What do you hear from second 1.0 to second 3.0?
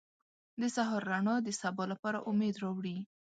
رڼا د سبا لپاره امید راوړي.